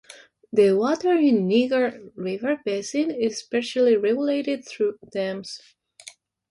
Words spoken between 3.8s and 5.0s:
regulated through